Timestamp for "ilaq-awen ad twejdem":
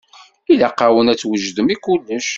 0.51-1.67